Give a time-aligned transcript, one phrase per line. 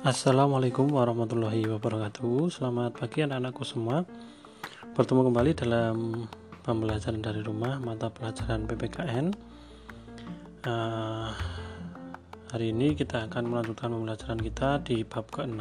[0.00, 2.48] Assalamualaikum warahmatullahi wabarakatuh.
[2.48, 4.08] Selamat pagi anak-anakku semua.
[4.96, 6.24] Bertemu kembali dalam
[6.64, 9.28] pembelajaran dari rumah mata pelajaran PPKN
[10.64, 11.28] uh,
[12.48, 15.60] Hari ini kita akan melanjutkan pembelajaran kita di bab ke-6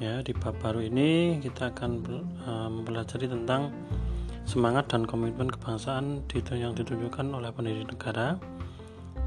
[0.00, 2.00] Ya, di bab baru ini kita akan
[2.48, 3.76] uh, mempelajari tentang
[4.48, 6.24] semangat dan komitmen kebangsaan
[6.56, 8.40] yang ditunjukkan oleh pendiri negara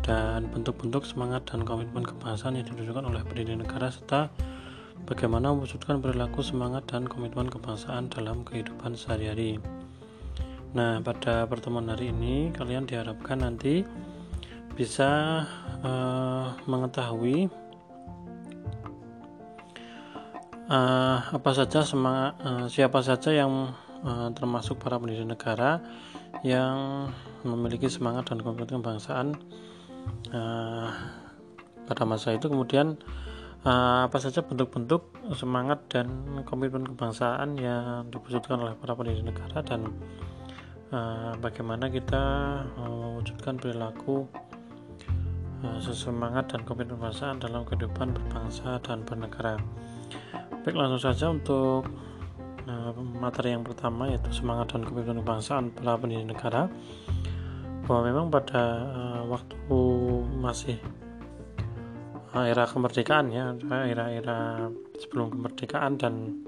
[0.09, 4.34] dan bentuk-bentuk semangat dan komitmen kebangsaan yang ditunjukkan oleh pendiri negara serta
[5.05, 9.62] bagaimana mewujudkan perilaku semangat dan komitmen kebangsaan dalam kehidupan sehari-hari.
[10.73, 13.85] Nah, pada pertemuan hari ini kalian diharapkan nanti
[14.73, 15.45] bisa
[15.85, 17.46] uh, mengetahui
[20.73, 25.85] uh, apa saja semangat uh, siapa saja yang uh, termasuk para pendiri negara
[26.41, 27.10] yang
[27.46, 29.38] memiliki semangat dan komitmen kebangsaan
[30.34, 30.89] uh,
[31.90, 32.99] pada masa itu kemudian
[33.65, 36.07] uh, apa saja bentuk-bentuk semangat dan
[36.46, 39.90] komitmen kebangsaan yang diwujudkan oleh para pendiri negara dan
[40.93, 42.24] uh, bagaimana kita
[42.77, 44.29] mewujudkan perilaku
[45.65, 49.57] uh, sesemangat dan komitmen kebangsaan dalam kehidupan berbangsa dan bernegara.
[50.62, 51.87] Baik langsung saja untuk
[53.18, 56.70] materi yang pertama yaitu semangat dan komitmen kebangsaan para pendiri negara
[57.90, 59.57] bahwa memang pada uh, waktu
[60.37, 60.77] masih
[62.37, 64.69] uh, era kemerdekaan ya era-era
[65.01, 66.46] sebelum kemerdekaan dan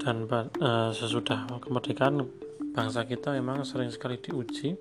[0.00, 2.24] dan uh, sesudah kemerdekaan
[2.72, 4.72] bangsa kita memang sering sekali diuji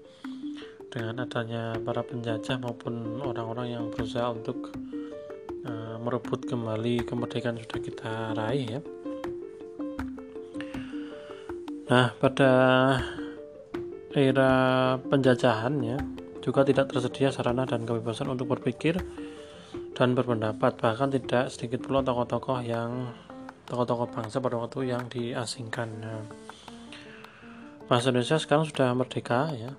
[0.87, 4.71] dengan adanya para penjajah maupun orang-orang yang berusaha untuk
[5.67, 8.81] uh, merebut kembali kemerdekaan sudah kita raih ya.
[11.85, 12.51] Nah, pada
[14.21, 14.51] era
[14.99, 15.97] penjajahan ya
[16.45, 19.01] juga tidak tersedia sarana dan kebebasan untuk berpikir
[19.97, 20.77] dan berpendapat.
[20.77, 23.09] Bahkan tidak sedikit pula tokoh-tokoh yang
[23.65, 25.89] tokoh-tokoh bangsa pada waktu yang diasingkan.
[27.89, 29.73] Nah, Indonesia sekarang sudah merdeka ya.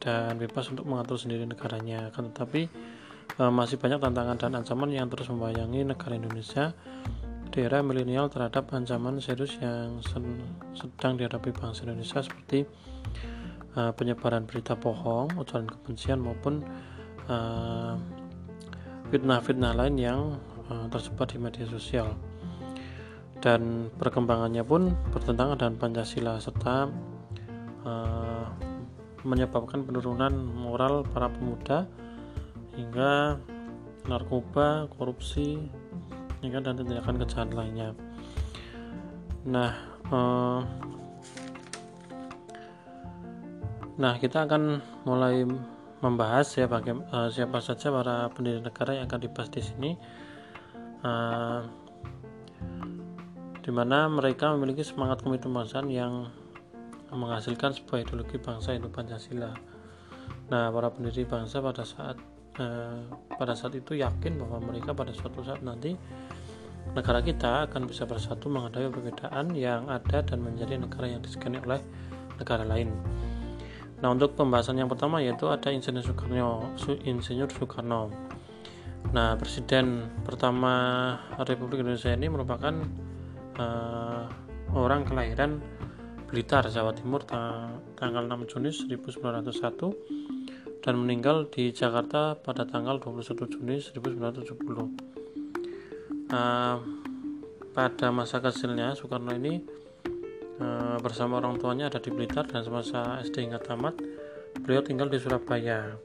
[0.00, 2.08] Dan bebas untuk mengatur sendiri negaranya.
[2.08, 2.72] Kan tetapi
[3.36, 6.72] e, masih banyak tantangan dan ancaman yang terus membayangi negara Indonesia
[7.56, 10.04] di era milenial terhadap ancaman serius yang
[10.76, 12.68] sedang dihadapi bangsa Indonesia seperti
[13.80, 16.60] uh, penyebaran berita bohong, ujaran kebencian maupun
[17.24, 17.96] fitnah
[19.08, 20.20] fitnah-fitnah lain yang
[20.68, 22.12] uh, tersebar di media sosial.
[23.40, 26.92] Dan perkembangannya pun bertentangan dengan Pancasila serta
[27.88, 28.44] uh,
[29.24, 31.88] menyebabkan penurunan moral para pemuda
[32.76, 33.40] hingga
[34.04, 35.72] narkoba, korupsi,
[36.40, 37.88] hingga dan tindakan kejahatan lainnya.
[39.46, 39.72] Nah,
[40.10, 40.60] uh,
[43.96, 45.48] Nah, kita akan mulai
[46.04, 49.90] membahas ya bagaimana uh, siapa saja para pendiri negara yang akan dibahas di sini.
[51.00, 51.64] Uh,
[53.64, 56.28] di mana mereka memiliki semangat komitmen kebangsaan yang
[57.08, 59.56] menghasilkan sebuah ideologi bangsa yaitu Pancasila.
[60.52, 62.20] Nah, para pendiri bangsa pada saat
[62.60, 63.00] uh,
[63.36, 65.96] pada saat itu yakin bahwa mereka pada suatu saat nanti
[66.94, 71.80] negara kita akan bisa bersatu menghadapi perbedaan yang ada dan menjadi negara yang disegani oleh
[72.38, 72.92] negara lain.
[74.00, 76.76] Nah untuk pembahasan yang pertama yaitu ada Insinyur Soekarno,
[77.08, 78.12] Insinyur Soekarno.
[79.10, 82.74] Nah Presiden pertama Republik Indonesia ini merupakan
[83.56, 84.28] uh,
[84.76, 85.58] orang kelahiran
[86.26, 90.45] Blitar, Jawa Timur tanggal 6 Juni 1901
[90.86, 94.46] dan meninggal di Jakarta pada tanggal 21 Juni 1970.
[96.30, 96.78] Uh,
[97.74, 99.76] pada masa kecilnya Soekarno ini
[100.56, 103.92] Eh, bersama orang tuanya ada di Blitar dan semasa SD hingga tamat
[104.64, 106.00] beliau tinggal di Surabaya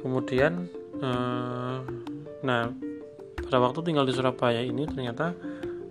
[0.00, 0.64] kemudian
[0.96, 1.84] uh,
[2.40, 2.72] nah
[3.36, 5.36] pada waktu tinggal di Surabaya ini ternyata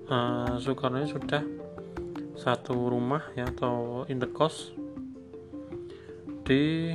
[0.09, 1.46] uh, Soekarno ini sudah
[2.41, 4.74] satu rumah ya atau indekos
[6.43, 6.91] di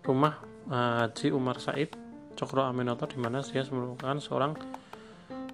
[0.00, 0.40] rumah
[0.72, 1.92] uh, Haji Umar Said
[2.32, 4.56] Cokro Aminoto di mana dia merupakan seorang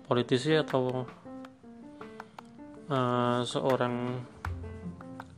[0.07, 1.03] politisi atau
[2.87, 4.23] uh, seorang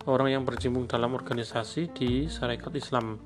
[0.04, 3.16] orang yang berjimbung dalam organisasi di Syarikat Islam.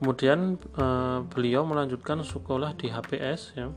[0.00, 3.68] Kemudian uh, beliau melanjutkan sekolah di HPS ya.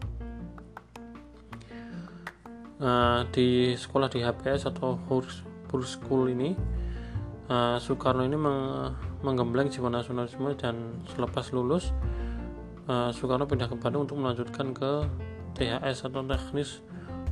[2.84, 5.28] Uh, di sekolah di HPS atau Hur
[5.84, 6.56] School ini
[7.50, 8.92] uh, Soekarno ini meng
[9.24, 11.96] menggembleng jiwa nasionalisme dan selepas lulus
[12.88, 15.08] uh, Soekarno pindah ke Bandung untuk melanjutkan ke
[15.58, 16.84] THS atau teknis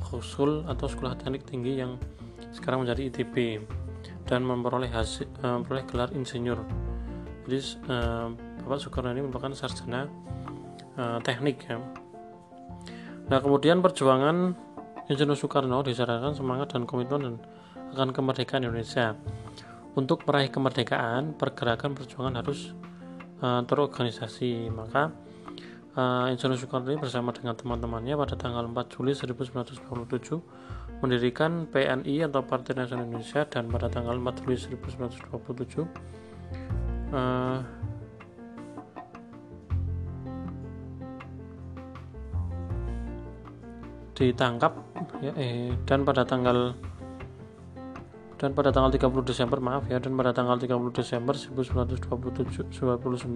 [0.02, 1.96] Khusul atau sekolah teknik tinggi yang
[2.52, 3.64] sekarang menjadi ITB
[4.26, 6.60] dan memperoleh hasil, uh, memperoleh gelar insinyur.
[7.46, 8.28] jadi uh,
[8.66, 10.10] Bapak Soekarno ini merupakan sarjana
[10.98, 11.78] uh, teknik ya
[13.32, 14.56] nah kemudian perjuangan
[15.12, 17.36] Insinyur Soekarno disarankan semangat dan komitmen
[17.92, 19.18] akan kemerdekaan Indonesia
[19.96, 22.72] untuk meraih kemerdekaan pergerakan perjuangan harus
[23.44, 24.72] uh, terorganisasi.
[24.72, 25.12] Maka
[25.96, 32.78] uh, Insinyur Soekarno bersama dengan teman-temannya pada tanggal 4 Juli 1947 mendirikan PNI atau Partai
[32.78, 35.82] Nasional Indonesia dan pada tanggal 4 Juli 1927
[37.12, 37.60] uh,
[44.22, 44.78] ditangkap
[45.26, 46.78] ya, eh, dan pada tanggal
[48.42, 53.30] dan pada tanggal 30 Desember maaf ya dan pada tanggal 30 Desember 1927 29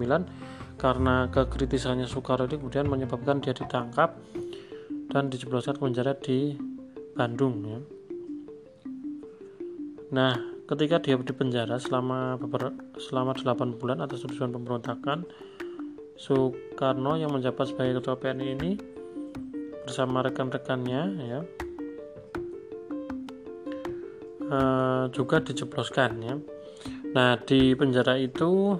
[0.82, 4.18] karena kekritisannya Soekarno ini kemudian menyebabkan dia ditangkap
[5.14, 6.58] dan dijebloskan ke penjara di
[7.14, 7.78] Bandung ya.
[10.10, 10.34] Nah,
[10.66, 15.22] ketika dia di penjara selama beber, selama 8 bulan atas tuduhan pemberontakan,
[16.18, 18.70] Soekarno yang menjabat sebagai ketua PNI ini
[19.86, 21.40] bersama rekan-rekannya ya
[24.50, 26.34] uh, juga dijebloskan ya.
[27.14, 28.76] Nah di penjara itu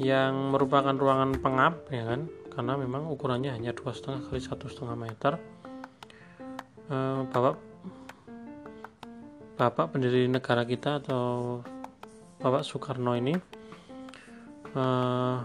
[0.00, 2.20] yang merupakan ruangan pengap ya kan?
[2.50, 5.32] Karena memang ukurannya hanya dua setengah kali satu setengah meter.
[6.90, 7.54] Uh, bapak
[9.54, 11.60] bapak pendiri negara kita atau
[12.40, 13.36] bapak Soekarno ini
[14.74, 15.38] uh,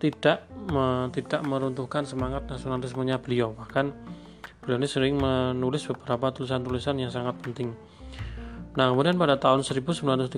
[0.00, 3.52] tidak me, tidak meruntuhkan semangat nasionalismenya beliau.
[3.54, 3.86] Bahkan
[4.60, 7.72] Beliau ini sering menulis beberapa tulisan-tulisan yang sangat penting.
[8.76, 10.36] Nah, kemudian pada tahun 1930,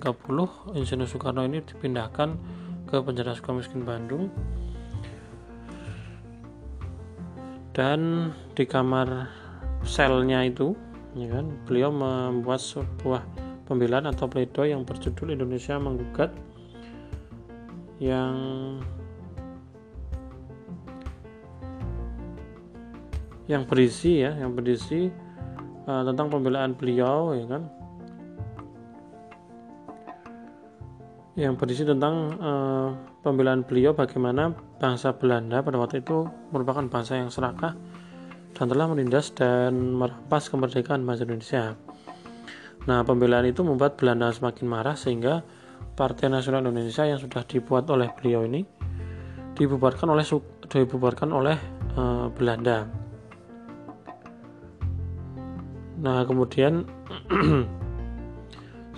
[0.79, 2.39] Insinyur Soekarno ini dipindahkan
[2.87, 4.31] ke penjara Sukamiskin Bandung.
[7.75, 9.27] Dan di kamar
[9.83, 10.79] selnya itu,
[11.19, 13.27] ya kan, beliau membuat sebuah
[13.67, 16.31] pembelaan atau pledoi yang berjudul Indonesia menggugat
[17.99, 18.35] yang
[23.51, 25.11] yang berisi ya yang berisi
[25.87, 27.63] uh, tentang pembelaan beliau ya kan
[31.33, 32.93] yang berisi tentang uh,
[33.25, 37.73] pembelaan beliau bagaimana bangsa Belanda pada waktu itu merupakan bangsa yang serakah
[38.53, 41.65] dan telah menindas dan merampas kemerdekaan bangsa Indonesia.
[42.85, 45.41] Nah, pembelaan itu membuat Belanda semakin marah sehingga
[45.97, 48.65] Partai Nasional Indonesia yang sudah dibuat oleh beliau ini
[49.57, 50.25] dibubarkan oleh
[50.69, 51.57] dibubarkan oleh
[51.97, 53.02] uh, Belanda.
[56.03, 56.83] Nah, kemudian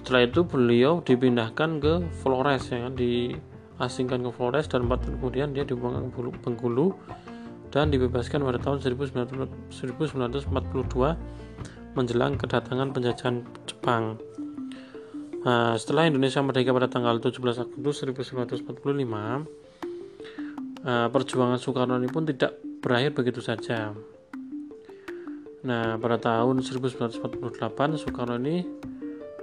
[0.01, 5.53] setelah itu beliau dipindahkan ke Flores ya kan, diasingkan ke Flores dan empat tahun kemudian
[5.53, 6.97] dia dibuang ke Bengkulu
[7.69, 9.69] dan dibebaskan pada tahun 1942
[11.93, 14.17] menjelang kedatangan penjajahan Jepang.
[15.45, 19.45] Nah, setelah Indonesia merdeka pada tanggal 17 Agustus 1945,
[20.89, 23.93] eh, perjuangan Soekarno ini pun tidak berakhir begitu saja.
[25.65, 28.69] Nah, pada tahun 1948 Soekarno ini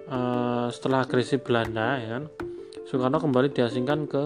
[0.06, 2.24] uh, setelah agresi Belanda ya kan,
[2.86, 4.24] Soekarno kembali diasingkan ke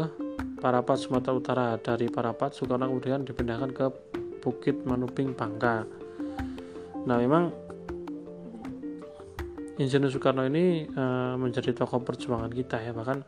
[0.60, 1.68] Parapat Sumatera Utara.
[1.80, 3.86] Dari Parapat Soekarno kemudian dipindahkan ke
[4.44, 5.88] Bukit Manuping Bangka.
[7.08, 7.56] Nah, memang
[9.80, 13.24] Insinyur Soekarno ini uh, menjadi tokoh perjuangan kita ya bahkan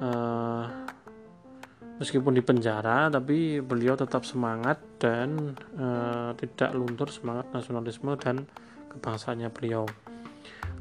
[0.00, 0.83] uh,
[1.98, 5.86] meskipun di penjara tapi beliau tetap semangat dan e,
[6.42, 8.46] tidak luntur semangat nasionalisme dan
[8.90, 9.86] kebangsaannya beliau.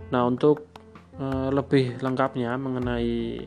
[0.10, 0.66] Nah untuk
[1.18, 3.46] e, lebih lengkapnya mengenai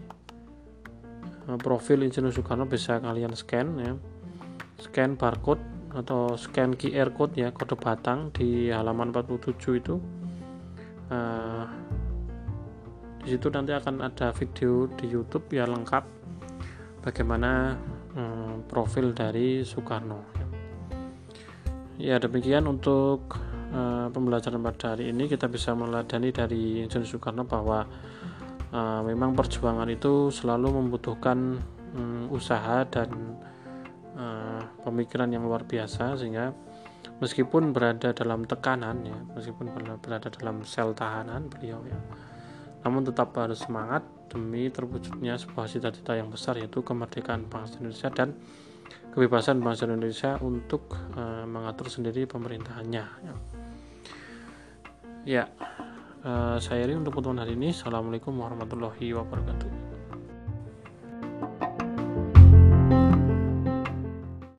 [1.43, 3.93] e, profil Insinyur Soekarno bisa kalian scan ya,
[4.79, 5.63] scan barcode
[5.97, 9.99] atau scan QR code ya kode batang di halaman 47 itu.
[11.11, 11.19] E,
[13.27, 16.16] di situ nanti akan ada video di YouTube ya lengkap
[17.07, 17.79] bagaimana
[18.19, 20.27] hmm, profil dari Soekarno.
[22.03, 23.39] Ya demikian untuk
[23.71, 27.87] uh, pembelajaran pada hari ini kita bisa meladani dari Insinyur Soekarno bahwa
[28.75, 31.63] uh, memang perjuangan itu selalu membutuhkan
[31.95, 33.39] um, usaha dan
[34.19, 36.51] uh, pemikiran yang luar biasa sehingga
[37.23, 39.73] meskipun berada dalam tekanan ya meskipun
[40.03, 41.97] berada dalam sel tahanan beliau ya
[42.87, 48.39] namun tetap harus semangat demi terwujudnya sebuah cita-cita yang besar yaitu kemerdekaan bangsa Indonesia dan
[49.11, 53.05] kebebasan bangsa Indonesia untuk uh, mengatur sendiri pemerintahannya.
[55.27, 55.51] Ya,
[56.23, 57.75] uh, saya ini untuk pertemuan hari ini.
[57.75, 59.86] Assalamualaikum warahmatullahi wabarakatuh.